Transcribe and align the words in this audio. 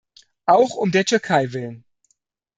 Auch 0.47 0.73
um 0.77 0.89
der 0.89 1.05
Türkei 1.05 1.53
willen. 1.53 1.85